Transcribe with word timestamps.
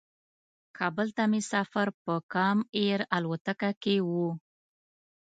کابل 0.77 1.07
ته 1.17 1.23
مې 1.31 1.41
سفر 1.51 1.87
په 2.03 2.13
کام 2.33 2.57
ایر 2.77 2.99
الوتکه 3.15 3.71
کې 3.83 3.95
و. 4.07 4.09